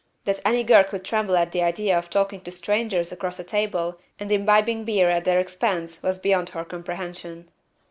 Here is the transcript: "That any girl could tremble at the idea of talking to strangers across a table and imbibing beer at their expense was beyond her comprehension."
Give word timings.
"That 0.25 0.39
any 0.43 0.63
girl 0.63 0.83
could 0.83 1.05
tremble 1.05 1.37
at 1.37 1.51
the 1.51 1.61
idea 1.61 1.95
of 1.95 2.09
talking 2.09 2.41
to 2.41 2.49
strangers 2.49 3.11
across 3.11 3.37
a 3.37 3.43
table 3.43 3.99
and 4.19 4.31
imbibing 4.31 4.83
beer 4.83 5.11
at 5.11 5.25
their 5.25 5.39
expense 5.39 6.01
was 6.01 6.17
beyond 6.17 6.49
her 6.49 6.65
comprehension." 6.65 7.51